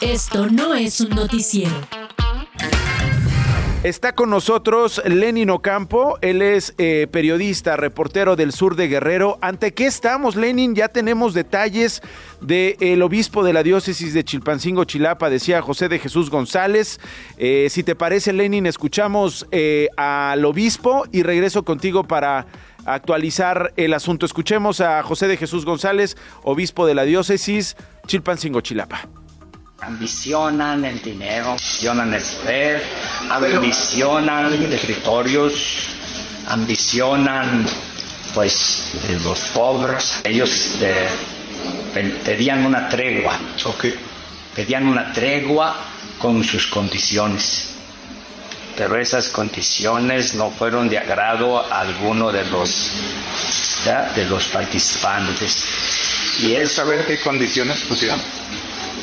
Esto 0.00 0.48
no 0.48 0.74
es 0.74 1.00
un 1.00 1.10
noticiero. 1.10 1.74
Está 3.82 4.14
con 4.14 4.28
nosotros 4.28 5.00
Lenin 5.06 5.48
Ocampo, 5.48 6.18
él 6.20 6.42
es 6.42 6.74
eh, 6.76 7.06
periodista, 7.10 7.76
reportero 7.76 8.36
del 8.36 8.52
sur 8.52 8.76
de 8.76 8.88
Guerrero. 8.88 9.38
¿Ante 9.40 9.72
qué 9.72 9.86
estamos, 9.86 10.36
Lenin? 10.36 10.74
Ya 10.74 10.88
tenemos 10.88 11.32
detalles 11.32 12.02
del 12.40 13.00
obispo 13.00 13.42
de 13.42 13.52
la 13.52 13.62
diócesis 13.62 14.12
de 14.12 14.24
Chilpancingo, 14.24 14.84
Chilapa, 14.84 15.30
decía 15.30 15.62
José 15.62 15.88
de 15.88 15.98
Jesús 15.98 16.30
González. 16.30 17.00
Eh, 17.38 17.68
si 17.70 17.82
te 17.82 17.94
parece, 17.94 18.32
Lenin, 18.32 18.66
escuchamos 18.66 19.46
eh, 19.50 19.88
al 19.96 20.44
obispo 20.44 21.04
y 21.10 21.22
regreso 21.22 21.64
contigo 21.64 22.04
para 22.04 22.46
actualizar 22.84 23.72
el 23.76 23.94
asunto. 23.94 24.26
Escuchemos 24.26 24.80
a 24.80 25.02
José 25.04 25.26
de 25.28 25.36
Jesús 25.36 25.64
González, 25.64 26.16
obispo 26.42 26.86
de 26.86 26.94
la 26.94 27.04
diócesis 27.04 27.76
Chilpancingo, 28.06 28.60
Chilapa 28.60 29.08
ambicionan 29.80 30.84
el 30.84 31.02
dinero, 31.02 31.50
ambicionan 31.50 32.14
el 32.14 32.22
poder, 32.22 32.82
ambicionan 33.30 34.70
territorios, 34.70 35.88
ambicionan 36.48 37.66
pues 38.34 38.92
los 39.22 39.40
pobres. 39.48 40.20
Ellos 40.24 40.76
eh, 40.80 41.08
pedían 42.24 42.64
una 42.64 42.88
tregua, 42.88 43.38
pedían 44.54 44.86
una 44.86 45.12
tregua 45.12 45.76
con 46.18 46.42
sus 46.42 46.66
condiciones. 46.66 47.72
Pero 48.76 48.98
esas 48.98 49.28
condiciones 49.28 50.34
no 50.34 50.50
fueron 50.50 50.88
de 50.88 50.98
agrado 50.98 51.60
a 51.72 51.80
alguno 51.80 52.30
de 52.30 52.44
los, 52.46 52.90
de 54.14 54.24
los 54.26 54.44
participantes. 54.48 55.64
Y 56.40 56.52
es 56.52 56.72
saber 56.72 57.06
qué 57.06 57.18
condiciones 57.20 57.80
pusieron 57.88 58.20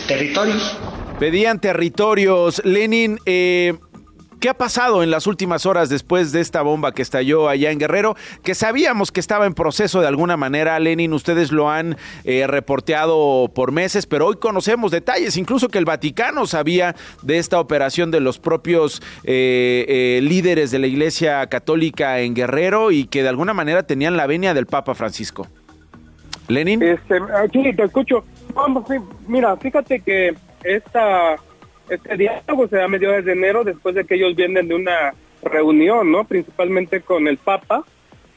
territorios. 0.07 0.77
Pedían 1.19 1.59
territorios. 1.59 2.61
Lenin, 2.65 3.19
eh, 3.25 3.75
¿Qué 4.43 4.49
ha 4.49 4.53
pasado 4.53 5.03
en 5.03 5.09
las 5.09 5.25
últimas 5.25 5.65
horas 5.65 5.87
después 5.87 6.33
de 6.33 6.41
esta 6.41 6.61
bomba 6.63 6.91
que 6.91 7.01
estalló 7.01 7.47
allá 7.47 7.71
en 7.71 7.79
Guerrero? 7.79 8.17
Que 8.43 8.55
sabíamos 8.55 9.09
que 9.09 9.21
estaba 9.21 9.45
en 9.45 9.53
proceso 9.53 10.01
de 10.01 10.07
alguna 10.07 10.35
manera, 10.35 10.77
Lenin, 10.81 11.13
ustedes 11.13 11.53
lo 11.53 11.71
han 11.71 11.95
eh, 12.25 12.45
reporteado 12.45 13.49
por 13.55 13.71
meses, 13.71 14.05
pero 14.05 14.27
hoy 14.27 14.35
conocemos 14.35 14.91
detalles, 14.91 15.37
incluso 15.37 15.69
que 15.69 15.77
el 15.77 15.85
Vaticano 15.85 16.45
sabía 16.45 16.93
de 17.21 17.37
esta 17.37 17.57
operación 17.57 18.11
de 18.11 18.19
los 18.19 18.37
propios 18.37 19.01
eh, 19.23 20.19
líderes 20.21 20.71
de 20.71 20.79
la 20.79 20.87
Iglesia 20.87 21.47
Católica 21.47 22.19
en 22.19 22.33
Guerrero 22.33 22.91
y 22.91 23.05
que 23.05 23.23
de 23.23 23.29
alguna 23.29 23.53
manera 23.53 23.83
tenían 23.83 24.17
la 24.17 24.27
venia 24.27 24.53
del 24.53 24.65
Papa 24.65 24.93
Francisco. 24.93 25.47
Lenin. 26.49 26.83
Este, 26.83 27.17
aquí 27.41 27.73
te 27.73 27.83
escucho. 27.83 28.25
Vamos, 28.53 28.85
mira, 29.27 29.55
fíjate 29.57 30.01
que 30.01 30.35
esta, 30.63 31.35
este 31.89 32.17
diálogo 32.17 32.67
se 32.67 32.77
da 32.77 32.85
a 32.85 32.87
mediados 32.87 33.25
de 33.25 33.31
enero 33.31 33.63
después 33.63 33.95
de 33.95 34.05
que 34.05 34.15
ellos 34.15 34.35
vienen 34.35 34.67
de 34.67 34.75
una 34.75 35.13
reunión, 35.41 36.11
¿no? 36.11 36.23
Principalmente 36.23 37.01
con 37.01 37.27
el 37.27 37.37
Papa 37.37 37.83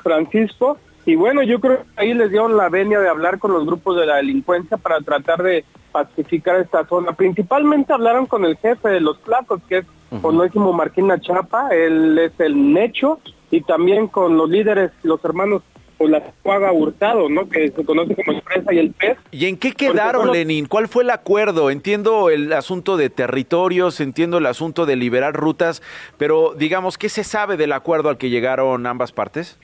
Francisco. 0.02 0.78
Y 1.04 1.14
bueno, 1.14 1.42
yo 1.42 1.60
creo 1.60 1.78
que 1.78 1.84
ahí 1.96 2.14
les 2.14 2.30
dieron 2.30 2.56
la 2.56 2.68
venia 2.68 2.98
de 2.98 3.08
hablar 3.08 3.38
con 3.38 3.52
los 3.52 3.64
grupos 3.64 3.96
de 3.96 4.06
la 4.06 4.16
delincuencia 4.16 4.76
para 4.76 5.00
tratar 5.00 5.42
de 5.42 5.64
pacificar 5.92 6.60
esta 6.60 6.84
zona. 6.86 7.12
Principalmente 7.12 7.92
hablaron 7.92 8.26
con 8.26 8.44
el 8.44 8.56
jefe 8.56 8.88
de 8.88 9.00
los 9.00 9.18
placos, 9.18 9.60
que 9.68 9.78
es 9.78 9.86
uh 10.10 10.72
Marquín 10.72 11.12
Chapa, 11.20 11.68
él 11.70 12.18
es 12.18 12.32
el 12.38 12.72
Necho, 12.72 13.20
y 13.50 13.60
también 13.60 14.08
con 14.08 14.36
los 14.36 14.48
líderes, 14.50 14.90
los 15.02 15.24
hermanos 15.24 15.62
o 15.98 16.08
la 16.08 16.20
Cuaga 16.42 16.72
Hurtado, 16.72 17.28
¿no? 17.28 17.48
Que 17.48 17.70
se 17.70 17.84
conoce 17.84 18.14
como 18.14 18.32
Expresa 18.32 18.72
y 18.72 18.78
el 18.78 18.90
PES. 18.92 19.18
¿Y 19.30 19.46
en 19.46 19.56
qué 19.56 19.72
quedaron, 19.72 20.30
Lenin? 20.30 20.66
¿Cuál 20.66 20.88
fue 20.88 21.02
el 21.04 21.10
acuerdo? 21.10 21.70
Entiendo 21.70 22.30
el 22.30 22.52
asunto 22.52 22.96
de 22.96 23.10
territorios, 23.10 24.00
entiendo 24.00 24.38
el 24.38 24.46
asunto 24.46 24.86
de 24.86 24.96
liberar 24.96 25.34
rutas, 25.34 25.82
pero 26.18 26.54
digamos, 26.54 26.98
¿qué 26.98 27.08
se 27.08 27.24
sabe 27.24 27.56
del 27.56 27.72
acuerdo 27.72 28.08
al 28.08 28.18
que 28.18 28.30
llegaron 28.30 28.86
ambas 28.86 29.12
partes? 29.12 29.58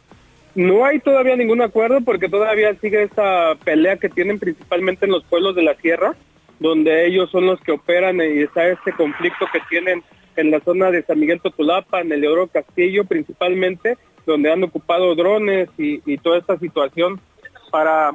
No 0.54 0.84
hay 0.84 0.98
todavía 1.00 1.36
ningún 1.36 1.62
acuerdo 1.62 2.00
porque 2.02 2.28
todavía 2.28 2.74
sigue 2.80 3.02
esta 3.02 3.54
pelea 3.64 3.96
que 3.96 4.10
tienen 4.10 4.38
principalmente 4.38 5.06
en 5.06 5.12
los 5.12 5.24
pueblos 5.24 5.54
de 5.54 5.62
la 5.62 5.74
sierra, 5.76 6.14
donde 6.58 7.06
ellos 7.06 7.30
son 7.30 7.46
los 7.46 7.60
que 7.60 7.72
operan 7.72 8.18
y 8.18 8.42
está 8.42 8.68
este 8.68 8.92
conflicto 8.92 9.46
que 9.52 9.60
tienen 9.70 10.02
en 10.36 10.50
la 10.50 10.60
zona 10.60 10.90
de 10.90 11.02
San 11.02 11.18
Miguel 11.18 11.40
Totulapa, 11.40 12.00
en 12.00 12.12
el 12.12 12.26
Oro 12.26 12.48
Castillo 12.48 13.04
principalmente, 13.04 13.96
donde 14.26 14.52
han 14.52 14.62
ocupado 14.64 15.14
drones 15.14 15.68
y, 15.78 16.16
toda 16.18 16.38
esta 16.38 16.58
situación 16.58 17.20
para 17.70 18.12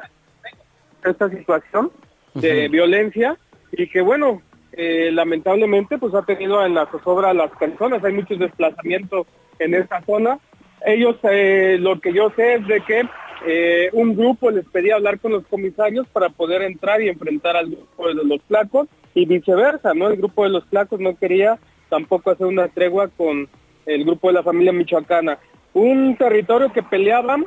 esta 1.03 1.29
situación 1.29 1.91
de 2.34 2.68
violencia 2.68 3.38
y 3.72 3.88
que 3.88 4.01
bueno, 4.01 4.41
eh, 4.73 5.09
lamentablemente 5.12 5.97
pues 5.97 6.13
ha 6.13 6.22
tenido 6.22 6.63
en 6.66 6.75
la 6.75 6.85
zozobra 6.85 7.31
a 7.31 7.34
las 7.34 7.51
personas, 7.51 8.03
hay 8.03 8.13
muchos 8.13 8.40
desplazamientos 8.40 9.28
en 9.59 9.73
esta 9.73 10.01
zona. 10.03 10.40
Ellos, 10.85 11.18
eh, 11.23 11.78
lo 11.79 12.00
que 12.00 12.13
yo 12.13 12.31
sé 12.35 12.56
es 12.56 12.68
de 12.68 12.81
que 12.81 13.03
eh, 13.45 13.89
un 13.94 14.16
grupo 14.16 14.51
les 14.51 14.66
pedía 14.66 14.95
hablar 14.95 15.19
con 15.19 15.31
los 15.31 15.45
comisarios 15.47 16.07
para 16.07 16.29
poder 16.29 16.62
entrar 16.62 17.01
y 17.01 17.09
enfrentar 17.09 17.56
al 17.56 17.69
grupo 17.69 18.07
de 18.07 18.13
los 18.16 18.41
flacos 18.47 18.88
y 19.13 19.25
viceversa, 19.25 19.94
¿no? 19.94 20.09
El 20.09 20.18
grupo 20.18 20.44
de 20.44 20.50
los 20.50 20.66
flacos 20.66 21.00
no 21.00 21.16
quería 21.16 21.57
tampoco 21.89 22.31
hacer 22.31 22.45
una 22.45 22.68
tregua 22.68 23.07
con 23.09 23.47
el 23.85 24.03
grupo 24.03 24.28
de 24.28 24.34
la 24.34 24.44
familia 24.44 24.74
michoacana 24.74 25.39
un 25.77 26.15
territorio 26.17 26.73
que 26.73 26.81
peleaban 26.81 27.45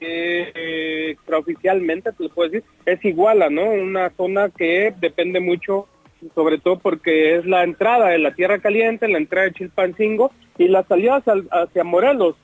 eh, 0.00 1.10
extraoficialmente, 1.10 2.12
te 2.12 2.24
lo 2.24 2.28
puedo 2.30 2.50
decir, 2.50 2.68
es 2.84 3.04
Iguala, 3.04 3.50
¿no? 3.50 3.66
Una 3.66 4.10
zona 4.10 4.50
que 4.50 4.92
depende 4.98 5.38
mucho, 5.38 5.86
sobre 6.34 6.58
todo 6.58 6.80
porque 6.80 7.36
es 7.36 7.46
la 7.46 7.62
entrada 7.62 8.08
de 8.08 8.18
la 8.18 8.34
Tierra 8.34 8.58
Caliente, 8.58 9.06
la 9.06 9.18
entrada 9.18 9.46
de 9.46 9.54
Chilpancingo 9.54 10.32
y 10.58 10.66
las 10.66 10.86
salidas 10.88 11.22
hacia 11.52 11.84
Morelos. 11.84 12.34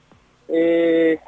Eh, 0.49 1.19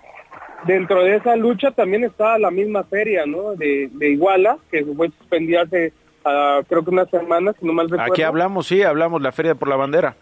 dentro 0.69 1.03
de 1.03 1.17
esa 1.17 1.34
lucha 1.34 1.73
también 1.73 2.05
está 2.05 2.38
la 2.38 2.53
misma 2.53 2.84
feria, 2.84 3.27
¿no? 3.27 3.56
De, 3.56 3.91
Iguala, 4.00 4.59
que 4.71 4.84
fue 4.84 5.11
suspendida 5.19 5.62
hace 5.62 5.93
ah, 6.25 6.61
creo 6.69 6.84
que 6.84 6.91
unas 6.91 7.11
semanas, 7.11 7.56
si 7.59 7.67
no 7.67 7.73
mal 7.73 7.91
recuerdo. 7.91 8.12
Aquí 8.12 8.23
hablamos, 8.23 8.69
sí, 8.69 8.84
hablamos 8.84 9.21
la 9.21 9.33
feria 9.33 9.56
por 9.56 9.67
la 9.67 9.75
bandera. 9.75 10.15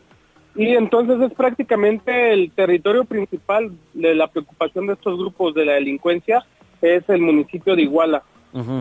Y 0.54 0.74
entonces 0.74 1.20
es 1.20 1.32
prácticamente 1.34 2.32
el 2.32 2.52
territorio 2.52 3.04
principal 3.04 3.72
de 3.92 4.14
la 4.14 4.28
preocupación 4.28 4.86
de 4.86 4.92
estos 4.92 5.18
grupos 5.18 5.54
de 5.54 5.64
la 5.64 5.72
delincuencia, 5.72 6.44
es 6.80 7.08
el 7.08 7.22
municipio 7.22 7.74
de 7.74 7.82
Iguala. 7.82 8.22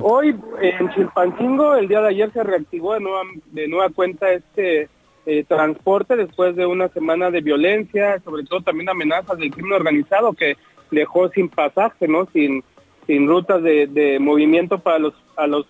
Hoy 0.04 0.36
en 0.62 0.90
Chilpancingo, 0.94 1.76
el 1.76 1.88
día 1.88 2.02
de 2.02 2.10
ayer 2.10 2.32
se 2.32 2.44
reactivó 2.44 2.94
de 2.94 3.00
nueva, 3.00 3.22
de 3.52 3.68
nueva 3.68 3.90
cuenta 3.90 4.32
este 4.32 4.88
eh, 5.26 5.44
transporte 5.48 6.16
después 6.16 6.56
de 6.56 6.68
una 6.68 6.90
semana 6.90 7.32
de 7.32 7.42
violencia, 7.42 8.20
sobre 8.24 8.44
todo 8.44 8.62
también 8.62 8.90
amenazas 8.90 9.36
del 9.40 9.50
crimen 9.50 9.74
organizado 9.74 10.34
que 10.34 10.58
dejó 10.92 11.30
sin 11.30 11.50
pasaje, 11.50 12.08
¿no? 12.08 12.28
Sin, 12.34 12.64
sin 13.08 13.28
rutas 13.28 13.64
de, 13.64 13.88
de 13.88 14.20
movimiento 14.20 14.78
para 14.78 15.00
los, 15.00 15.16
a, 15.38 15.48
los, 15.48 15.66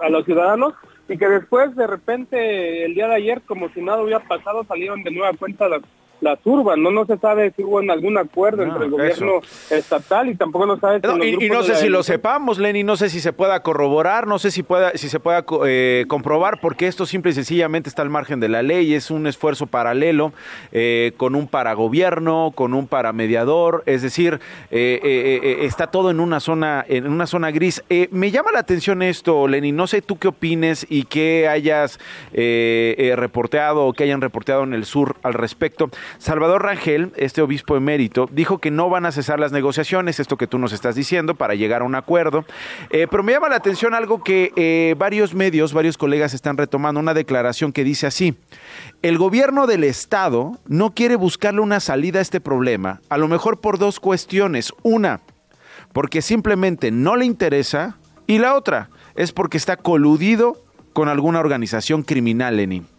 a 0.00 0.08
los 0.08 0.24
ciudadanos 0.24 0.74
y 1.08 1.18
que 1.18 1.28
después 1.28 1.74
de 1.76 1.86
repente 1.86 2.84
el 2.84 2.94
día 2.94 3.08
de 3.08 3.16
ayer 3.16 3.42
como 3.42 3.68
si 3.70 3.80
nada 3.80 4.02
hubiera 4.02 4.20
pasado 4.20 4.64
salieron 4.64 5.02
de 5.02 5.10
nueva 5.10 5.36
cuenta 5.36 5.68
las 5.68 5.82
la 6.20 6.36
turban, 6.36 6.82
¿no? 6.82 6.90
No 6.90 7.04
se 7.06 7.18
sabe 7.18 7.52
si 7.54 7.62
hubo 7.62 7.78
algún 7.78 8.16
acuerdo 8.18 8.62
entre 8.62 8.84
el 8.84 8.90
gobierno 8.90 9.40
estatal 9.70 10.28
y 10.28 10.34
tampoco 10.34 10.66
no 10.66 10.78
sabe 10.78 11.00
si 11.00 11.44
y, 11.44 11.48
no 11.50 11.62
sé 11.62 11.76
si 11.76 11.88
lo 11.88 12.02
sepamos, 12.02 12.58
Lenny, 12.58 12.82
no 12.82 12.96
sé 12.96 13.10
si 13.10 13.20
se 13.20 13.32
pueda 13.32 13.62
corroborar, 13.62 14.26
no 14.26 14.38
sé 14.38 14.50
si 14.50 14.62
pueda 14.62 14.92
si 14.94 15.08
se 15.08 15.20
pueda 15.20 15.44
eh, 15.66 16.04
comprobar, 16.08 16.60
porque 16.60 16.86
esto 16.86 17.06
simple 17.06 17.32
y 17.32 17.34
sencillamente 17.34 17.88
está 17.88 18.02
al 18.02 18.10
margen 18.10 18.40
de 18.40 18.48
la 18.48 18.62
ley, 18.62 18.94
es 18.94 19.10
un 19.10 19.26
esfuerzo 19.26 19.66
paralelo 19.66 20.32
eh, 20.72 21.12
con 21.16 21.34
un 21.34 21.46
paragobierno, 21.46 22.52
con 22.54 22.74
un 22.74 22.86
paramediador, 22.86 23.82
es 23.86 24.02
decir, 24.02 24.40
eh, 24.70 25.58
está 25.62 25.88
todo 25.88 26.10
en 26.10 26.20
una 26.20 26.40
zona 26.40 26.84
en 26.88 27.06
una 27.06 27.26
zona 27.26 27.50
gris. 27.50 27.82
me 28.10 28.30
llama 28.30 28.50
la 28.52 28.60
atención 28.60 29.02
esto, 29.02 29.46
Lenny, 29.46 29.72
no 29.72 29.86
sé 29.86 30.00
tú 30.00 30.18
qué 30.18 30.28
opines 30.28 30.86
y 30.88 31.04
qué 31.04 31.48
hayas 31.48 31.98
reporteado 32.32 33.86
o 33.86 33.92
que 33.92 34.04
hayan 34.04 34.20
reporteado 34.20 34.62
en 34.64 34.74
el 34.74 34.84
sur 34.84 35.16
al 35.22 35.34
respecto. 35.34 35.90
Salvador 36.18 36.62
Rangel, 36.62 37.12
este 37.16 37.42
obispo 37.42 37.76
emérito, 37.76 38.28
dijo 38.32 38.58
que 38.58 38.70
no 38.70 38.88
van 38.88 39.06
a 39.06 39.12
cesar 39.12 39.40
las 39.40 39.52
negociaciones, 39.52 40.20
esto 40.20 40.36
que 40.36 40.46
tú 40.46 40.58
nos 40.58 40.72
estás 40.72 40.94
diciendo, 40.94 41.34
para 41.34 41.54
llegar 41.54 41.82
a 41.82 41.84
un 41.84 41.94
acuerdo. 41.94 42.44
Eh, 42.90 43.06
pero 43.10 43.22
me 43.22 43.32
llama 43.32 43.48
la 43.48 43.56
atención 43.56 43.94
algo 43.94 44.22
que 44.22 44.52
eh, 44.56 44.94
varios 44.98 45.34
medios, 45.34 45.72
varios 45.72 45.98
colegas 45.98 46.34
están 46.34 46.56
retomando, 46.56 47.00
una 47.00 47.14
declaración 47.14 47.72
que 47.72 47.84
dice 47.84 48.06
así, 48.06 48.36
el 49.02 49.18
gobierno 49.18 49.66
del 49.66 49.84
Estado 49.84 50.58
no 50.66 50.94
quiere 50.94 51.16
buscarle 51.16 51.60
una 51.60 51.80
salida 51.80 52.18
a 52.18 52.22
este 52.22 52.40
problema, 52.40 53.00
a 53.08 53.18
lo 53.18 53.28
mejor 53.28 53.60
por 53.60 53.78
dos 53.78 54.00
cuestiones. 54.00 54.72
Una, 54.82 55.20
porque 55.92 56.22
simplemente 56.22 56.90
no 56.90 57.16
le 57.16 57.24
interesa, 57.24 57.98
y 58.26 58.38
la 58.38 58.54
otra 58.54 58.90
es 59.14 59.32
porque 59.32 59.56
está 59.56 59.76
coludido 59.76 60.64
con 60.92 61.08
alguna 61.08 61.40
organización 61.40 62.02
criminal, 62.02 62.56
Lenin. 62.56 62.93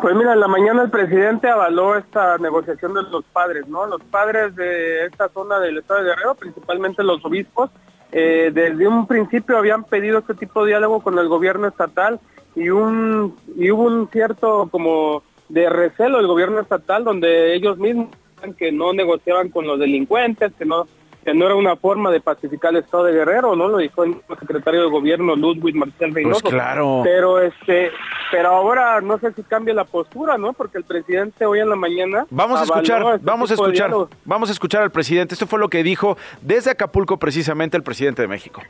Pues 0.00 0.14
mira, 0.14 0.32
en 0.32 0.40
la 0.40 0.46
mañana 0.46 0.82
el 0.82 0.90
presidente 0.90 1.48
avaló 1.48 1.96
esta 1.96 2.38
negociación 2.38 2.94
de 2.94 3.02
los 3.02 3.24
padres, 3.24 3.66
¿no? 3.66 3.84
Los 3.86 4.02
padres 4.04 4.54
de 4.54 5.06
esta 5.06 5.28
zona 5.28 5.58
del 5.58 5.78
estado 5.78 6.00
de 6.00 6.10
Guerrero, 6.10 6.36
principalmente 6.36 7.02
los 7.02 7.24
obispos, 7.24 7.70
eh, 8.12 8.52
desde 8.54 8.86
un 8.86 9.08
principio 9.08 9.58
habían 9.58 9.82
pedido 9.84 10.20
este 10.20 10.34
tipo 10.34 10.62
de 10.62 10.70
diálogo 10.70 11.00
con 11.00 11.18
el 11.18 11.28
gobierno 11.28 11.66
estatal 11.66 12.20
y 12.54 12.70
un 12.70 13.36
y 13.56 13.70
hubo 13.70 13.84
un 13.84 14.08
cierto 14.10 14.68
como 14.70 15.22
de 15.48 15.68
recelo 15.68 16.18
del 16.18 16.26
gobierno 16.26 16.60
estatal 16.60 17.04
donde 17.04 17.54
ellos 17.54 17.76
mismos 17.78 18.08
que 18.56 18.70
no 18.70 18.92
negociaban 18.92 19.50
con 19.50 19.66
los 19.66 19.78
delincuentes, 19.78 20.52
que 20.56 20.64
no 20.64 20.86
que 21.24 21.34
no 21.34 21.46
era 21.46 21.54
una 21.54 21.76
forma 21.76 22.10
de 22.10 22.20
pacificar 22.20 22.72
el 22.72 22.82
estado 22.82 23.04
de 23.04 23.12
Guerrero, 23.12 23.54
¿no? 23.56 23.68
Lo 23.68 23.78
dijo 23.78 24.04
el 24.04 24.16
secretario 24.38 24.82
de 24.82 24.90
gobierno 24.90 25.36
Ludwig 25.36 25.74
Marcel 25.74 26.14
Reynoso. 26.14 26.40
Pues 26.40 26.54
claro. 26.54 27.02
Pero 27.04 27.40
este, 27.40 27.90
pero 28.30 28.48
ahora 28.48 29.00
no 29.00 29.18
sé 29.18 29.32
si 29.32 29.42
cambia 29.42 29.74
la 29.74 29.84
postura, 29.84 30.38
¿no? 30.38 30.52
Porque 30.52 30.78
el 30.78 30.84
presidente 30.84 31.46
hoy 31.46 31.60
en 31.60 31.68
la 31.68 31.76
mañana 31.76 32.26
Vamos 32.30 32.60
a 32.60 32.64
escuchar, 32.64 33.02
este 33.14 33.18
vamos 33.22 33.50
a 33.50 33.54
escuchar, 33.54 33.90
vamos 34.24 34.48
a 34.48 34.52
escuchar 34.52 34.82
al 34.82 34.90
presidente. 34.90 35.34
Esto 35.34 35.46
fue 35.46 35.58
lo 35.58 35.68
que 35.68 35.82
dijo 35.82 36.16
desde 36.42 36.70
Acapulco 36.70 37.18
precisamente 37.18 37.76
el 37.76 37.82
presidente 37.82 38.22
de 38.22 38.28
México. 38.28 38.62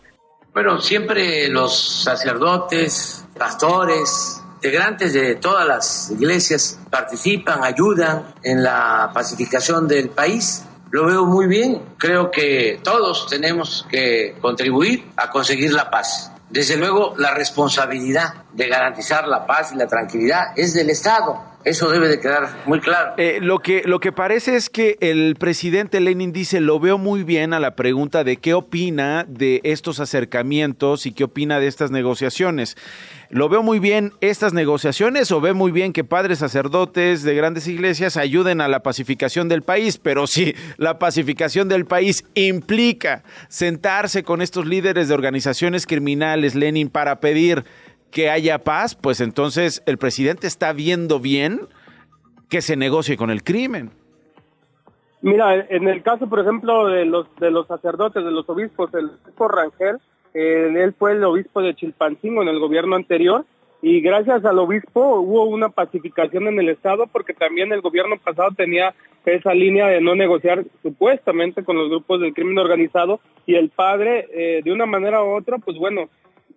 Bueno, 0.52 0.80
siempre 0.80 1.48
los 1.48 2.02
sacerdotes, 2.04 3.26
pastores, 3.38 4.42
integrantes 4.54 5.12
de 5.12 5.36
todas 5.36 5.66
las 5.66 6.10
iglesias 6.10 6.80
participan, 6.90 7.62
ayudan 7.62 8.24
en 8.42 8.62
la 8.62 9.10
pacificación 9.14 9.86
del 9.86 10.08
país. 10.08 10.64
Lo 10.90 11.06
veo 11.06 11.26
muy 11.26 11.46
bien. 11.46 11.82
Creo 11.98 12.30
que 12.30 12.80
todos 12.82 13.26
tenemos 13.28 13.86
que 13.90 14.36
contribuir 14.40 15.10
a 15.16 15.30
conseguir 15.30 15.72
la 15.72 15.90
paz. 15.90 16.32
Desde 16.50 16.76
luego, 16.76 17.14
la 17.18 17.34
responsabilidad 17.34 18.44
de 18.52 18.68
garantizar 18.68 19.28
la 19.28 19.46
paz 19.46 19.72
y 19.72 19.76
la 19.76 19.86
tranquilidad 19.86 20.52
es 20.56 20.72
del 20.72 20.88
Estado. 20.88 21.38
Eso 21.64 21.90
debe 21.90 22.08
de 22.08 22.20
quedar 22.20 22.48
muy 22.66 22.80
claro. 22.80 23.14
Eh, 23.18 23.40
lo, 23.42 23.58
que, 23.58 23.82
lo 23.84 23.98
que 24.00 24.12
parece 24.12 24.56
es 24.56 24.70
que 24.70 24.96
el 25.00 25.34
presidente 25.38 26.00
Lenin 26.00 26.32
dice, 26.32 26.60
lo 26.60 26.78
veo 26.78 26.98
muy 26.98 27.24
bien 27.24 27.52
a 27.52 27.60
la 27.60 27.74
pregunta 27.74 28.22
de 28.22 28.36
qué 28.36 28.54
opina 28.54 29.24
de 29.28 29.60
estos 29.64 30.00
acercamientos 30.00 31.04
y 31.04 31.12
qué 31.12 31.24
opina 31.24 31.58
de 31.58 31.66
estas 31.66 31.90
negociaciones. 31.90 32.76
¿Lo 33.30 33.50
veo 33.50 33.62
muy 33.62 33.78
bien 33.78 34.12
estas 34.22 34.54
negociaciones 34.54 35.30
o 35.32 35.40
ve 35.40 35.52
muy 35.52 35.70
bien 35.70 35.92
que 35.92 36.04
padres 36.04 36.38
sacerdotes 36.38 37.24
de 37.24 37.34
grandes 37.34 37.66
iglesias 37.66 38.16
ayuden 38.16 38.62
a 38.62 38.68
la 38.68 38.82
pacificación 38.82 39.48
del 39.48 39.62
país? 39.62 39.98
Pero 39.98 40.26
si 40.26 40.54
la 40.78 40.98
pacificación 40.98 41.68
del 41.68 41.84
país 41.84 42.24
implica 42.34 43.24
sentarse 43.48 44.22
con 44.22 44.40
estos 44.40 44.66
líderes 44.66 45.08
de 45.08 45.14
organizaciones 45.14 45.86
criminales, 45.86 46.54
Lenin, 46.54 46.88
para 46.88 47.20
pedir 47.20 47.64
que 48.10 48.30
haya 48.30 48.58
paz, 48.58 48.94
pues 48.94 49.20
entonces 49.20 49.82
el 49.86 49.98
presidente 49.98 50.46
está 50.46 50.72
viendo 50.72 51.20
bien 51.20 51.60
que 52.48 52.62
se 52.62 52.76
negocie 52.76 53.16
con 53.16 53.30
el 53.30 53.42
crimen. 53.42 53.90
Mira, 55.20 55.66
en 55.68 55.88
el 55.88 56.02
caso, 56.02 56.28
por 56.28 56.40
ejemplo, 56.40 56.86
de 56.86 57.04
los 57.04 57.26
de 57.36 57.50
los 57.50 57.66
sacerdotes, 57.66 58.24
de 58.24 58.30
los 58.30 58.48
obispos, 58.48 58.92
el 58.94 59.06
obispo 59.06 59.48
Rangel, 59.48 59.98
eh, 60.32 60.72
él 60.76 60.94
fue 60.98 61.12
el 61.12 61.24
obispo 61.24 61.60
de 61.60 61.74
Chilpancingo 61.74 62.42
en 62.42 62.48
el 62.48 62.60
gobierno 62.60 62.96
anterior 62.96 63.44
y 63.82 64.00
gracias 64.00 64.44
al 64.44 64.58
obispo 64.58 65.20
hubo 65.20 65.44
una 65.44 65.68
pacificación 65.68 66.48
en 66.48 66.58
el 66.58 66.68
estado 66.68 67.06
porque 67.06 67.34
también 67.34 67.72
el 67.72 67.80
gobierno 67.80 68.16
pasado 68.18 68.50
tenía 68.56 68.94
esa 69.24 69.54
línea 69.54 69.86
de 69.86 70.00
no 70.00 70.14
negociar 70.14 70.64
supuestamente 70.82 71.62
con 71.62 71.76
los 71.76 71.88
grupos 71.88 72.20
del 72.20 72.34
crimen 72.34 72.58
organizado 72.58 73.20
y 73.46 73.54
el 73.54 73.70
padre 73.70 74.26
eh, 74.32 74.62
de 74.64 74.72
una 74.72 74.86
manera 74.86 75.22
u 75.22 75.36
otra, 75.36 75.58
pues 75.58 75.76
bueno, 75.76 76.08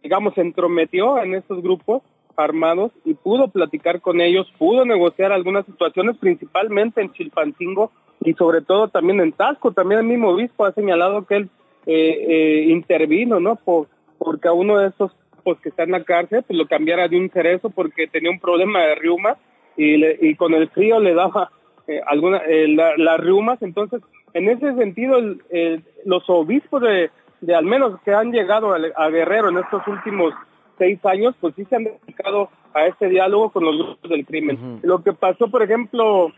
digamos, 0.03 0.33
se 0.33 0.42
entrometió 0.42 1.18
en 1.21 1.36
estos 1.36 1.62
grupos 1.62 2.01
armados 2.38 2.92
y 3.06 3.13
pudo 3.13 3.50
platicar 3.50 4.01
con 4.01 4.21
ellos, 4.21 4.51
pudo 4.57 4.86
negociar 4.86 5.31
algunas 5.31 5.65
situaciones, 5.65 6.18
principalmente 6.18 7.01
en 7.01 7.12
Chilpancingo 7.12 7.92
y 8.24 8.33
sobre 8.33 8.62
todo 8.62 8.88
también 8.88 9.19
en 9.19 9.31
Tasco. 9.31 9.71
También 9.74 10.00
el 10.01 10.07
mismo 10.07 10.30
obispo 10.30 10.65
ha 10.65 10.71
señalado 10.74 11.25
que 11.25 11.36
él 11.36 11.50
eh, 11.86 12.25
eh, 12.30 12.65
intervino, 12.69 13.39
¿no? 13.39 13.56
Por, 13.57 13.88
porque 14.18 14.48
a 14.48 14.53
uno 14.53 14.77
de 14.77 14.88
esos 14.89 15.12
pues, 15.44 15.59
que 15.59 15.69
está 15.69 15.83
en 15.83 15.92
la 15.92 16.03
cárcel, 16.03 16.44
pues 16.48 16.57
lo 16.57 16.68
cambiara 16.68 17.07
de 17.07 17.18
un 17.18 17.30
cerezo 17.30 17.69
porque 17.69 18.07
tenía 18.07 18.30
un 18.31 18.39
problema 18.39 18.80
de 18.81 18.95
riumas 18.95 19.38
y, 19.75 19.98
le- 19.98 20.18
y 20.21 20.36
con 20.36 20.53
el 20.53 20.69
frío 20.69 21.00
le 21.00 21.13
daba 21.13 21.51
eh, 21.88 22.00
alguna 22.07 22.38
eh, 22.48 22.68
la- 22.68 22.95
las 22.98 23.19
riumas. 23.19 23.62
Entonces, 23.62 24.01
en 24.33 24.48
ese 24.50 24.74
sentido, 24.75 25.18
el- 25.18 25.42
el- 25.50 25.83
los 26.06 26.24
obispos 26.30 26.81
de, 26.83 27.09
de 27.41 27.55
al 27.55 27.65
menos 27.65 27.99
que 28.05 28.13
han 28.13 28.31
llegado 28.31 28.73
a, 28.73 28.77
a 28.95 29.09
Guerrero 29.09 29.49
en 29.49 29.57
estos 29.57 29.85
últimos 29.88 30.33
seis 30.77 31.03
años, 31.05 31.35
pues 31.39 31.53
sí 31.55 31.65
se 31.65 31.75
han 31.75 31.83
dedicado 31.83 32.49
a 32.73 32.85
este 32.85 33.09
diálogo 33.09 33.49
con 33.51 33.65
los 33.65 33.75
grupos 33.77 34.09
del 34.09 34.25
crimen. 34.25 34.79
Lo 34.83 35.03
que 35.03 35.13
pasó, 35.13 35.49
por 35.49 35.61
ejemplo, 35.61 36.31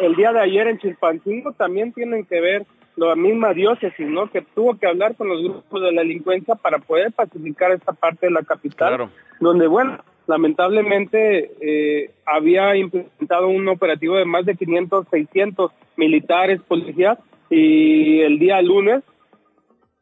el 0.00 0.14
día 0.16 0.32
de 0.32 0.40
ayer 0.40 0.66
en 0.68 0.78
Chilpancingo 0.78 1.52
también 1.52 1.92
tienen 1.92 2.24
que 2.24 2.40
ver 2.40 2.66
la 2.96 3.14
misma 3.14 3.52
diócesis, 3.52 4.06
¿no? 4.08 4.30
Que 4.30 4.40
tuvo 4.40 4.78
que 4.78 4.86
hablar 4.86 5.14
con 5.16 5.28
los 5.28 5.42
grupos 5.42 5.82
de 5.82 5.92
la 5.92 6.00
delincuencia 6.00 6.54
para 6.54 6.78
poder 6.78 7.12
pacificar 7.12 7.70
esta 7.72 7.92
parte 7.92 8.26
de 8.26 8.32
la 8.32 8.42
capital, 8.42 8.88
Claro. 8.96 9.10
donde, 9.38 9.66
bueno, 9.66 9.98
lamentablemente 10.26 11.52
eh, 11.60 12.10
había 12.24 12.74
implementado 12.76 13.48
un 13.48 13.68
operativo 13.68 14.16
de 14.16 14.24
más 14.24 14.46
de 14.46 14.56
500, 14.56 15.06
600 15.10 15.70
militares, 15.96 16.60
policías, 16.66 17.18
y 17.50 18.20
el 18.20 18.38
día 18.38 18.60
lunes 18.62 19.02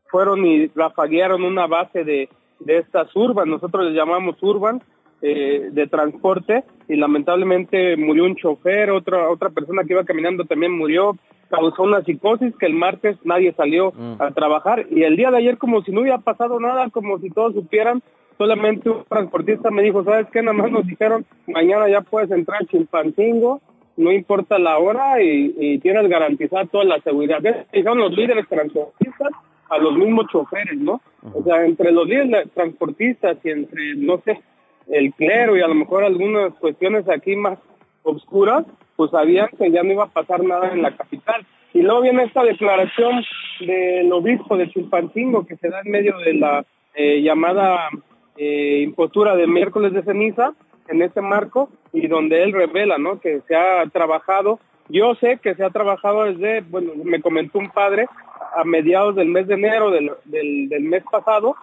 fueron 0.09 0.45
y 0.47 0.69
rafaguearon 0.69 1.43
una 1.43 1.67
base 1.67 2.05
de, 2.05 2.29
de 2.61 2.79
estas 2.79 3.15
urban, 3.15 3.51
nosotros 3.51 3.87
les 3.87 3.95
llamamos 3.95 4.37
urban, 4.43 4.83
eh, 5.23 5.71
de 5.73 5.87
transporte, 5.87 6.65
y 6.89 6.97
lamentablemente 6.97 7.97
murió 7.97 8.25
un 8.25 8.37
chofer, 8.37 8.91
otra, 8.91 9.31
otra 9.31 9.51
persona 9.51 9.83
que 9.85 9.95
iba 9.95 10.05
caminando 10.05 10.45
también 10.45 10.77
murió, 10.77 11.17
causó 11.49 11.85
una 11.85 12.03
psicosis 12.03 12.55
que 12.56 12.67
el 12.67 12.75
martes 12.75 13.17
nadie 13.25 13.55
salió 13.55 13.93
a 14.19 14.31
trabajar, 14.33 14.87
y 14.91 15.03
el 15.03 15.17
día 15.17 15.31
de 15.31 15.39
ayer 15.39 15.56
como 15.56 15.83
si 15.83 15.93
no 15.93 16.03
hubiera 16.03 16.19
pasado 16.19 16.61
nada, 16.61 16.91
como 16.91 17.19
si 17.21 17.31
todos 17.31 17.55
supieran, 17.55 18.03
solamente 18.37 18.91
un 18.91 19.05
transportista 19.05 19.71
me 19.71 19.83
dijo, 19.83 20.05
¿sabes 20.05 20.27
qué? 20.33 20.43
Nada 20.43 20.56
más 20.56 20.71
nos 20.71 20.87
dijeron, 20.87 21.25
mañana 21.47 21.89
ya 21.89 22.01
puedes 22.01 22.31
entrar 22.31 22.62
a 22.62 22.67
Chilpancingo, 22.67 23.61
no 23.97 24.11
importa 24.11 24.59
la 24.59 24.77
hora 24.79 25.23
y, 25.23 25.55
y 25.56 25.79
tienes 25.79 26.09
garantizada 26.09 26.67
toda 26.67 26.85
la 26.85 27.01
seguridad. 27.01 27.39
Dijeron 27.73 27.99
los 27.99 28.12
líderes 28.12 28.49
transportistas 28.49 29.31
a 29.70 29.78
los 29.78 29.94
mismos 29.96 30.26
choferes, 30.31 30.78
¿no? 30.78 31.00
O 31.32 31.43
sea, 31.43 31.64
entre 31.64 31.93
los 31.93 32.06
líderes 32.06 32.50
transportistas 32.52 33.38
y 33.44 33.50
entre, 33.50 33.94
no 33.96 34.20
sé, 34.25 34.40
el 34.88 35.12
clero 35.14 35.56
y 35.56 35.62
a 35.62 35.69
lo 35.69 35.75
mejor 35.75 36.05
algunas 36.05 36.52
cuestiones 36.55 37.08
aquí 37.08 37.37
más 37.37 37.58
obscuras, 38.02 38.64
pues 38.96 39.11
sabían 39.11 39.49
que 39.58 39.70
ya 39.70 39.82
no 39.82 39.93
iba 39.93 40.05
a 40.05 40.08
pasar 40.08 40.44
nada 40.44 40.72
en 40.72 40.82
la 40.82 40.96
capital. 40.96 41.46
Y 41.72 41.82
luego 41.82 42.02
viene 42.02 42.25
esta 42.25 42.44
declaración 42.44 43.25
del 43.61 44.12
obispo 44.12 44.56
de 44.56 44.70
Chilpancingo 44.70 45.46
que 45.46 45.56
se 45.56 45.69
da 45.69 45.81
en 45.84 45.90
medio 45.90 46.17
de 46.19 46.34
la 46.34 46.64
eh, 46.94 47.22
llamada 47.22 47.88
eh, 48.37 48.82
impostura 48.84 49.34
de 49.34 49.46
miércoles 49.46 49.93
de 49.93 50.02
ceniza, 50.02 50.52
en 50.88 51.02
ese 51.02 51.20
marco, 51.20 51.70
y 51.93 52.06
donde 52.06 52.43
él 52.43 52.53
revela, 52.53 52.98
¿no? 52.98 53.19
Que 53.19 53.41
se 53.48 53.56
ha 53.56 53.84
trabajado, 53.86 54.60
yo 54.89 55.15
sé 55.15 55.39
que 55.43 55.55
se 55.55 55.65
ha 55.65 55.70
trabajado 55.70 56.24
desde, 56.24 56.60
bueno, 56.60 56.93
me 57.03 57.22
comentó 57.22 57.58
un 57.58 57.70
padre, 57.70 58.06
a 58.55 58.65
mediados 58.65 59.15
del 59.17 59.29
mes 59.29 59.46
de 59.46 59.55
enero 59.55 59.91
del, 59.91 60.11
del, 60.25 60.69
del 60.69 60.82
mes 60.84 61.03
pasado, 61.11 61.56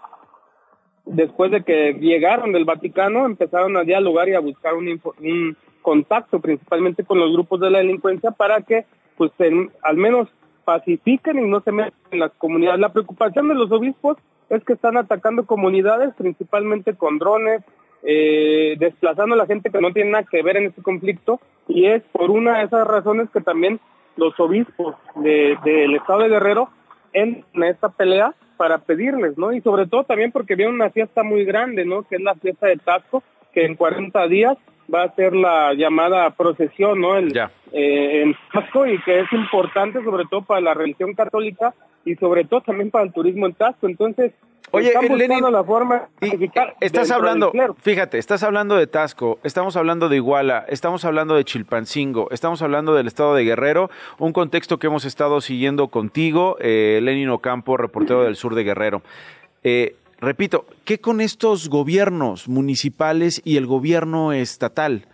después 1.05 1.51
de 1.51 1.63
que 1.63 1.93
llegaron 1.93 2.51
del 2.51 2.65
Vaticano, 2.65 3.25
empezaron 3.25 3.75
a 3.77 3.83
dialogar 3.83 4.29
y 4.29 4.35
a 4.35 4.39
buscar 4.39 4.73
un, 4.75 4.87
un 5.19 5.57
contacto 5.81 6.39
principalmente 6.39 7.03
con 7.03 7.19
los 7.19 7.31
grupos 7.33 7.59
de 7.59 7.69
la 7.71 7.79
delincuencia 7.79 8.31
para 8.31 8.61
que 8.61 8.85
pues 9.17 9.31
en- 9.39 9.71
al 9.83 9.97
menos 9.97 10.27
pacifiquen 10.63 11.39
y 11.39 11.49
no 11.49 11.61
se 11.61 11.71
metan 11.71 11.93
en 12.11 12.19
las 12.19 12.31
comunidades. 12.33 12.79
La 12.79 12.93
preocupación 12.93 13.47
de 13.47 13.55
los 13.55 13.71
obispos 13.71 14.17
es 14.49 14.63
que 14.63 14.73
están 14.73 14.97
atacando 14.97 15.45
comunidades 15.45 16.13
principalmente 16.15 16.93
con 16.95 17.17
drones, 17.17 17.61
eh, 18.03 18.75
desplazando 18.79 19.35
a 19.35 19.37
la 19.37 19.45
gente 19.47 19.69
que 19.69 19.81
no 19.81 19.91
tiene 19.91 20.11
nada 20.11 20.25
que 20.29 20.41
ver 20.43 20.57
en 20.57 20.65
este 20.67 20.81
conflicto 20.81 21.39
y 21.67 21.85
es 21.85 22.03
por 22.11 22.29
una 22.31 22.59
de 22.59 22.65
esas 22.65 22.87
razones 22.87 23.29
que 23.31 23.41
también 23.41 23.79
los 24.17 24.39
obispos 24.39 24.95
de- 25.15 25.57
del 25.63 25.95
estado 25.95 26.19
de 26.19 26.29
Guerrero 26.29 26.69
a 27.13 27.67
esta 27.67 27.89
pelea 27.89 28.33
para 28.57 28.77
pedirles, 28.79 29.37
¿no? 29.37 29.51
Y 29.53 29.61
sobre 29.61 29.87
todo 29.87 30.03
también 30.03 30.31
porque 30.31 30.55
viene 30.55 30.71
una 30.71 30.89
fiesta 30.89 31.23
muy 31.23 31.45
grande, 31.45 31.85
¿no? 31.85 32.03
Que 32.03 32.15
es 32.17 32.21
la 32.21 32.35
fiesta 32.35 32.67
de 32.67 32.77
Tasco, 32.77 33.23
que 33.53 33.65
en 33.65 33.75
40 33.75 34.27
días 34.27 34.57
va 34.93 35.03
a 35.03 35.15
ser 35.15 35.33
la 35.33 35.73
llamada 35.73 36.29
procesión, 36.31 37.01
¿no? 37.01 37.15
El, 37.17 37.33
Ya. 37.33 37.49
eh, 37.71 38.21
en 38.23 38.35
Tasco 38.53 38.85
y 38.85 38.99
que 39.03 39.21
es 39.21 39.31
importante 39.33 40.03
sobre 40.03 40.25
todo 40.29 40.41
para 40.43 40.61
la 40.61 40.73
religión 40.73 41.13
católica 41.13 41.73
y 42.05 42.15
sobre 42.15 42.43
todo 42.45 42.61
también 42.61 42.91
para 42.91 43.05
el 43.05 43.13
turismo 43.13 43.45
en 43.45 43.53
Tasco. 43.53 43.87
Entonces, 43.87 44.33
Oye, 44.71 44.93
Lenin, 45.17 45.51
la 45.51 45.63
forma 45.63 46.07
Y 46.21 46.49
estás 46.79 47.11
hablando, 47.11 47.51
fíjate, 47.81 48.17
estás 48.17 48.41
hablando 48.43 48.77
de 48.77 48.87
Tasco, 48.87 49.39
estamos 49.43 49.75
hablando 49.75 50.07
de 50.07 50.15
Iguala, 50.15 50.65
estamos 50.69 51.03
hablando 51.03 51.35
de 51.35 51.43
Chilpancingo, 51.43 52.29
estamos 52.31 52.61
hablando 52.61 52.95
del 52.95 53.07
estado 53.07 53.35
de 53.35 53.43
Guerrero, 53.43 53.89
un 54.17 54.31
contexto 54.31 54.79
que 54.79 54.87
hemos 54.87 55.03
estado 55.03 55.41
siguiendo 55.41 55.89
contigo, 55.89 56.55
eh, 56.61 56.99
Lenin 57.03 57.29
Ocampo, 57.29 57.75
reportero 57.75 58.23
del 58.23 58.37
sur 58.37 58.55
de 58.55 58.63
Guerrero. 58.63 59.01
Eh, 59.63 59.95
repito, 60.19 60.65
¿qué 60.85 60.99
con 60.99 61.19
estos 61.19 61.69
gobiernos 61.69 62.47
municipales 62.47 63.41
y 63.43 63.57
el 63.57 63.67
gobierno 63.67 64.31
estatal? 64.31 65.05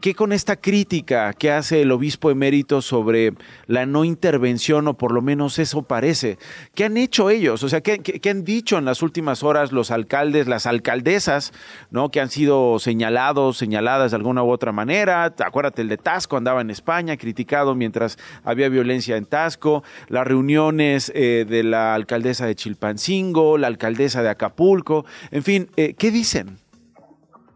¿Qué 0.00 0.14
con 0.14 0.32
esta 0.32 0.56
crítica 0.56 1.32
que 1.32 1.50
hace 1.50 1.82
el 1.82 1.92
obispo 1.92 2.30
emérito 2.30 2.82
sobre 2.82 3.32
la 3.66 3.86
no 3.86 4.04
intervención, 4.04 4.88
o 4.88 4.94
por 4.94 5.12
lo 5.12 5.22
menos 5.22 5.58
eso 5.58 5.82
parece? 5.82 6.38
¿Qué 6.74 6.84
han 6.84 6.96
hecho 6.96 7.30
ellos? 7.30 7.62
O 7.62 7.68
sea, 7.68 7.80
¿qué, 7.80 7.98
qué, 7.98 8.30
han 8.30 8.44
dicho 8.44 8.78
en 8.78 8.84
las 8.84 9.02
últimas 9.02 9.42
horas 9.42 9.72
los 9.72 9.90
alcaldes, 9.90 10.48
las 10.48 10.66
alcaldesas, 10.66 11.52
¿no? 11.90 12.10
Que 12.10 12.20
han 12.20 12.30
sido 12.30 12.78
señalados, 12.78 13.56
señaladas 13.56 14.12
de 14.12 14.16
alguna 14.16 14.42
u 14.42 14.50
otra 14.50 14.72
manera. 14.72 15.32
Acuérdate, 15.38 15.82
el 15.82 15.88
de 15.88 15.98
Tasco 15.98 16.36
andaba 16.36 16.60
en 16.60 16.70
España, 16.70 17.16
criticado 17.16 17.74
mientras 17.74 18.18
había 18.44 18.68
violencia 18.68 19.16
en 19.16 19.26
Tasco. 19.26 19.82
Las 20.08 20.26
reuniones 20.26 21.12
eh, 21.14 21.44
de 21.48 21.62
la 21.62 21.94
alcaldesa 21.94 22.46
de 22.46 22.54
Chilpancingo, 22.54 23.58
la 23.58 23.66
alcaldesa 23.66 24.22
de 24.22 24.30
Acapulco. 24.30 25.04
En 25.30 25.42
fin, 25.42 25.68
eh, 25.76 25.94
¿qué 25.94 26.10
dicen? 26.10 26.58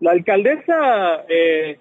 La 0.01 0.11
alcaldesa 0.11 1.25
eh, 1.29 1.79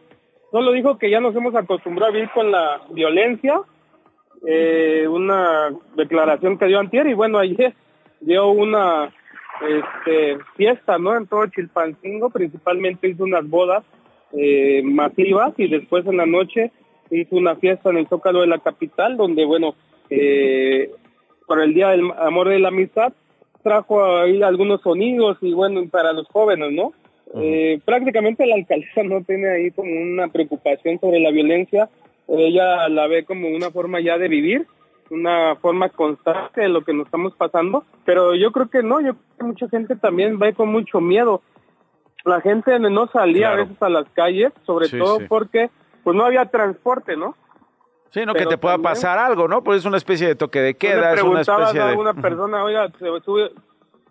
solo 0.56 0.72
dijo 0.72 0.98
que 0.98 1.10
ya 1.10 1.20
nos 1.20 1.36
hemos 1.36 1.54
acostumbrado 1.54 2.14
a 2.14 2.16
vivir 2.16 2.30
con 2.30 2.50
la 2.50 2.80
violencia, 2.92 3.60
eh, 4.48 5.06
una 5.06 5.70
declaración 5.98 6.58
que 6.58 6.68
dio 6.68 6.80
antier 6.80 7.08
y 7.08 7.14
bueno, 7.14 7.40
ayer 7.40 7.74
dio 8.22 8.48
una 8.48 9.14
este, 9.68 10.38
fiesta, 10.56 10.98
¿no? 10.98 11.14
En 11.18 11.28
todo 11.28 11.46
Chilpancingo, 11.48 12.30
principalmente 12.30 13.10
hizo 13.10 13.26
unas 13.26 13.46
bodas 13.50 13.84
eh, 14.32 14.82
masivas 14.82 15.52
y 15.58 15.68
después 15.68 16.06
en 16.06 16.16
la 16.16 16.26
noche 16.26 16.72
hizo 17.12 17.36
una 17.36 17.58
fiesta 17.58 17.90
en 17.90 17.98
el 17.98 18.08
Zócalo 18.08 18.40
de 18.40 18.48
la 18.48 18.60
capital, 18.60 19.18
donde, 19.18 19.44
bueno, 19.44 19.76
eh, 20.10 20.90
por 21.48 21.62
el 21.62 21.74
Día 21.74 21.90
del 21.90 22.10
Amor 22.18 22.48
de 22.48 22.60
la 22.60 22.70
Amistad, 22.70 23.12
trajo 23.62 24.06
ahí 24.06 24.42
algunos 24.42 24.80
sonidos 24.80 25.38
y 25.42 25.52
bueno, 25.52 25.86
para 25.92 26.14
los 26.14 26.30
jóvenes, 26.30 26.72
¿no? 26.72 26.94
Eh, 27.34 27.80
prácticamente 27.84 28.46
la 28.46 28.56
alcaldesa 28.56 29.04
no 29.04 29.24
tiene 29.24 29.50
ahí 29.50 29.72
como 29.72 29.92
una 29.92 30.28
preocupación 30.28 31.00
sobre 31.00 31.20
la 31.20 31.32
violencia, 31.32 31.90
ella 32.28 32.88
la 32.90 33.08
ve 33.08 33.26
como 33.26 33.50
una 33.50 33.72
forma 33.72 34.00
ya 34.00 34.18
de 34.18 34.28
vivir, 34.28 34.68
una 35.10 35.56
forma 35.58 35.90
constante 35.90 36.62
de 36.62 36.70
lo 36.70 36.84
que 36.84 36.94
nos 36.94 37.06
estamos 37.06 37.36
pasando, 37.36 37.84
pero 38.06 38.36
yo 38.36 38.52
creo 38.52 38.70
que 38.70 38.84
no, 38.84 39.02
yo 39.02 39.14
creo 39.14 39.38
que 39.38 39.46
mucha 39.46 39.70
gente 39.70 39.96
también 39.96 40.40
va 40.42 40.52
con 40.54 40.70
mucho 40.70 41.02
miedo. 41.02 41.42
La 42.24 42.42
gente 42.42 42.80
no 42.80 43.08
salía 43.08 43.52
a 43.52 43.56
veces 43.56 43.80
a 43.82 43.90
las 43.90 44.10
calles, 44.10 44.52
sobre 44.66 44.90
todo 44.90 45.20
porque 45.28 45.70
pues 46.04 46.16
no 46.16 46.26
había 46.26 46.46
transporte, 46.46 47.16
¿no? 47.16 47.36
Sí, 48.10 48.26
no 48.26 48.34
que 48.34 48.46
te 48.46 48.58
pueda 48.58 48.78
pasar 48.78 49.20
algo, 49.20 49.48
¿no? 49.48 49.64
Pues 49.64 49.80
es 49.80 49.86
una 49.86 49.98
especie 49.98 50.28
de 50.28 50.36
toque 50.36 50.62
de 50.62 50.76
queda, 50.76 51.14
es 51.14 51.22
una 51.22 51.42
especie 51.42 51.82
a 51.82 51.98
una 51.98 52.14
persona, 52.14 52.64
oiga, 52.64 52.90
se 52.98 53.06
sube, 53.24 53.52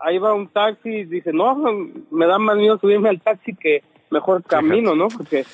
ahí 0.01 0.19
va 0.19 0.35
un 0.35 0.49
taxi 0.49 0.91
y 0.91 1.05
dice, 1.05 1.33
no, 1.33 1.55
me 2.11 2.27
da 2.27 2.39
más 2.39 2.57
miedo 2.57 2.79
subirme 2.79 3.09
al 3.09 3.21
taxi 3.21 3.55
que 3.55 3.83
mejor 4.11 4.43
camino, 4.45 4.95
¿no? 4.95 5.09
Porque 5.09 5.45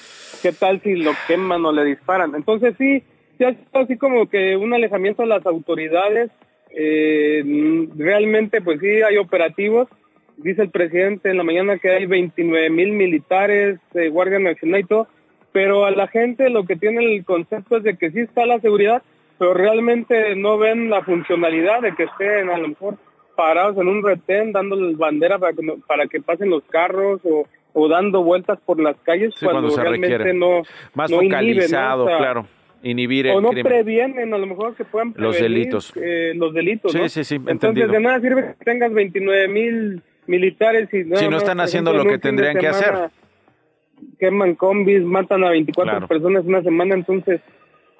qué 0.42 0.52
tal 0.52 0.80
si 0.82 0.94
lo 0.94 1.12
queman 1.26 1.64
o 1.64 1.72
le 1.72 1.84
disparan. 1.84 2.34
Entonces 2.34 2.74
sí, 2.78 3.02
sí 3.38 3.44
ha 3.44 3.54
así 3.78 3.96
como 3.96 4.28
que 4.28 4.56
un 4.56 4.74
alejamiento 4.74 5.22
de 5.22 5.28
las 5.28 5.46
autoridades. 5.46 6.30
Eh, 6.72 7.42
realmente, 7.96 8.60
pues 8.60 8.80
sí, 8.80 9.02
hay 9.02 9.16
operativos. 9.16 9.88
Dice 10.36 10.62
el 10.62 10.70
presidente 10.70 11.30
en 11.30 11.36
la 11.36 11.42
mañana 11.42 11.78
que 11.78 11.90
hay 11.90 12.06
29 12.06 12.70
mil 12.70 12.92
militares, 12.92 13.78
eh, 13.94 14.08
Guardia 14.08 14.38
Nacional 14.38 14.80
y 14.80 14.84
todo, 14.84 15.08
pero 15.52 15.84
a 15.84 15.90
la 15.90 16.06
gente 16.06 16.48
lo 16.48 16.64
que 16.64 16.76
tiene 16.76 17.04
el 17.04 17.24
concepto 17.24 17.76
es 17.76 17.82
de 17.82 17.98
que 17.98 18.10
sí 18.10 18.20
está 18.20 18.46
la 18.46 18.60
seguridad, 18.60 19.02
pero 19.38 19.52
realmente 19.52 20.34
no 20.36 20.56
ven 20.56 20.88
la 20.88 21.02
funcionalidad 21.02 21.82
de 21.82 21.94
que 21.94 22.04
estén 22.04 22.48
a 22.48 22.56
lo 22.56 22.68
mejor 22.68 22.96
parados 23.40 23.78
en 23.78 23.88
un 23.88 24.04
retén 24.04 24.52
dándoles 24.52 24.98
bandera 24.98 25.38
para 25.38 25.54
que, 25.54 25.62
para 25.86 26.06
que 26.06 26.20
pasen 26.20 26.50
los 26.50 26.62
carros 26.64 27.22
o, 27.24 27.46
o 27.72 27.88
dando 27.88 28.22
vueltas 28.22 28.58
por 28.66 28.78
las 28.78 28.96
calles 28.98 29.34
cuando, 29.42 29.74
realmente 29.74 30.34
no 30.34 30.62
más 30.92 31.10
focalizado, 31.10 32.04
claro. 32.04 32.46
Inhibir 32.82 33.28
el 33.28 33.36
o 33.36 33.40
no 33.40 33.50
previenen, 33.50 34.34
a 34.34 34.38
lo 34.38 34.46
mejor 34.46 34.74
que 34.74 34.84
puedan 34.84 35.14
los 35.16 35.38
delitos. 35.38 35.90
Eh, 35.96 36.32
los 36.34 36.52
delitos, 36.52 36.92
sí, 36.92 37.08
Sí, 37.08 37.24
sí, 37.24 37.40
Entonces, 37.46 37.90
de 37.90 38.00
nada 38.00 38.20
sirve 38.20 38.54
que 38.58 38.64
tengas 38.64 38.92
29 38.92 39.48
mil 39.48 40.02
militares 40.26 40.92
y 40.92 41.04
si 41.16 41.28
no 41.28 41.38
están 41.38 41.60
haciendo 41.60 41.94
lo 41.94 42.04
que 42.04 42.18
tendrían 42.18 42.58
que 42.58 42.68
hacer. 42.68 43.10
Queman 44.18 44.54
combis, 44.54 45.02
matan 45.02 45.44
a 45.44 45.50
24 45.50 46.06
personas 46.08 46.44
una 46.44 46.62
semana, 46.62 46.94
entonces, 46.94 47.40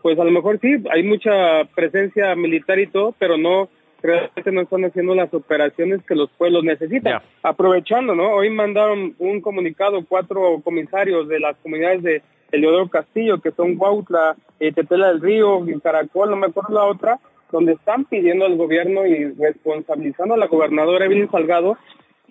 pues 0.02 0.18
a 0.18 0.24
lo 0.24 0.30
mejor 0.30 0.58
sí, 0.60 0.76
hay 0.90 1.02
mucha 1.02 1.64
presencia 1.74 2.34
militar 2.34 2.78
y 2.78 2.86
todo, 2.86 3.14
pero 3.18 3.38
no 3.38 3.70
realmente 4.02 4.52
no 4.52 4.62
están 4.62 4.84
haciendo 4.84 5.14
las 5.14 5.32
operaciones 5.32 6.02
que 6.04 6.14
los 6.14 6.30
pueblos 6.30 6.64
necesitan. 6.64 7.20
Aprovechando, 7.42 8.14
¿no? 8.14 8.32
Hoy 8.32 8.50
mandaron 8.50 9.14
un 9.18 9.40
comunicado 9.40 10.04
cuatro 10.08 10.60
comisarios 10.62 11.28
de 11.28 11.40
las 11.40 11.56
comunidades 11.58 12.02
de 12.02 12.22
Eleodoro 12.52 12.88
Castillo, 12.88 13.40
que 13.40 13.52
son 13.52 13.76
Huautla, 13.78 14.36
eh, 14.58 14.72
Tetela 14.72 15.08
del 15.08 15.20
Río, 15.20 15.60
Caracol, 15.82 16.30
no 16.30 16.36
me 16.36 16.46
acuerdo 16.46 16.74
la 16.74 16.84
otra, 16.84 17.18
donde 17.52 17.72
están 17.72 18.04
pidiendo 18.04 18.44
al 18.46 18.56
gobierno 18.56 19.06
y 19.06 19.32
responsabilizando 19.32 20.34
a 20.34 20.38
la 20.38 20.46
gobernadora 20.46 21.04
Evelyn 21.04 21.30
Salgado 21.30 21.76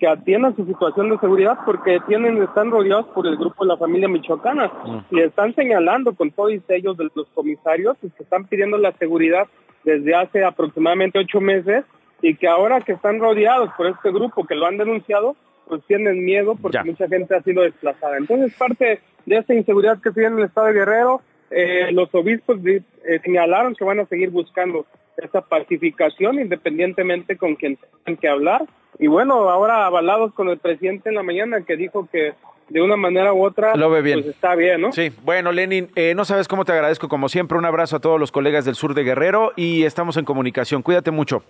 que 0.00 0.08
atiendan 0.08 0.56
su 0.56 0.64
situación 0.64 1.10
de 1.10 1.18
seguridad 1.18 1.58
porque 1.64 2.00
tienen 2.08 2.42
están 2.42 2.70
rodeados 2.70 3.06
por 3.08 3.26
el 3.26 3.36
grupo 3.36 3.64
de 3.64 3.68
la 3.68 3.76
familia 3.76 4.08
michoacana 4.08 4.72
mm. 4.84 5.14
y 5.14 5.20
están 5.20 5.54
señalando 5.54 6.14
con 6.14 6.30
todos 6.30 6.52
ellos 6.68 6.96
de 6.96 7.08
los 7.14 7.28
comisarios 7.34 7.96
que 8.00 8.22
están 8.22 8.46
pidiendo 8.46 8.78
la 8.78 8.92
seguridad 8.92 9.46
desde 9.84 10.14
hace 10.14 10.42
aproximadamente 10.42 11.18
ocho 11.18 11.40
meses 11.40 11.84
y 12.22 12.34
que 12.34 12.48
ahora 12.48 12.80
que 12.80 12.92
están 12.92 13.18
rodeados 13.18 13.70
por 13.76 13.86
este 13.86 14.10
grupo 14.10 14.46
que 14.46 14.54
lo 14.54 14.66
han 14.66 14.78
denunciado, 14.78 15.36
pues 15.68 15.82
tienen 15.86 16.24
miedo 16.24 16.56
porque 16.60 16.82
mucha 16.84 17.08
gente 17.08 17.34
ha 17.34 17.42
sido 17.42 17.62
desplazada. 17.62 18.16
Entonces, 18.16 18.54
parte 18.58 19.00
de 19.24 19.36
esta 19.36 19.54
inseguridad 19.54 20.00
que 20.00 20.10
tiene 20.10 20.28
en 20.28 20.38
el 20.38 20.44
estado 20.46 20.66
de 20.68 20.72
Guerrero, 20.74 21.22
eh, 21.50 21.92
los 21.92 22.14
obispos 22.14 22.58
eh, 22.66 22.82
señalaron 23.22 23.74
que 23.74 23.84
van 23.84 24.00
a 24.00 24.06
seguir 24.06 24.30
buscando 24.30 24.86
esa 25.16 25.40
pacificación 25.42 26.38
independientemente 26.40 27.36
con 27.36 27.54
quien 27.54 27.78
tengan 28.04 28.20
que 28.20 28.28
hablar. 28.28 28.66
Y 29.00 29.06
bueno, 29.06 29.48
ahora 29.48 29.86
avalados 29.86 30.32
con 30.34 30.48
el 30.50 30.58
presidente 30.58 31.08
en 31.08 31.14
la 31.14 31.22
mañana 31.22 31.62
que 31.62 31.76
dijo 31.76 32.06
que 32.12 32.34
de 32.68 32.82
una 32.82 32.96
manera 32.96 33.32
u 33.32 33.42
otra, 33.42 33.74
Lo 33.74 33.90
ve 33.90 34.02
bien. 34.02 34.20
pues 34.22 34.34
está 34.34 34.54
bien, 34.54 34.80
¿no? 34.82 34.92
Sí, 34.92 35.10
bueno, 35.24 35.50
Lenin, 35.52 35.90
eh, 35.96 36.12
no 36.14 36.24
sabes 36.24 36.46
cómo 36.46 36.64
te 36.64 36.72
agradezco, 36.72 37.08
como 37.08 37.28
siempre, 37.28 37.58
un 37.58 37.64
abrazo 37.64 37.96
a 37.96 38.00
todos 38.00 38.20
los 38.20 38.30
colegas 38.30 38.64
del 38.64 38.74
sur 38.76 38.94
de 38.94 39.02
Guerrero 39.02 39.52
y 39.56 39.82
estamos 39.84 40.16
en 40.18 40.24
comunicación. 40.24 40.82
Cuídate 40.82 41.10
mucho. 41.10 41.42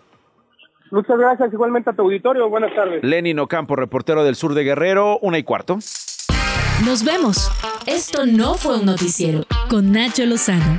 Muchas 0.92 1.19
gracias, 1.19 1.52
igualmente 1.52 1.90
a 1.90 1.92
tu 1.92 2.02
auditorio. 2.02 2.49
Buenas 2.49 2.75
tardes. 2.75 3.02
Lenin 3.04 3.38
Ocampo, 3.40 3.76
reportero 3.76 4.25
del 4.25 4.35
sur 4.37 4.54
de 4.54 4.64
Guerrero, 4.64 5.19
una 5.21 5.37
y 5.38 5.42
cuarto. 5.42 5.75
Nos 6.87 7.04
vemos. 7.04 7.50
Esto 7.87 8.26
no 8.26 8.54
fue 8.54 8.78
un 8.78 8.87
noticiero. 8.87 9.40
Con 9.69 9.92
Nacho 9.92 10.25
Lozano. 10.25 10.78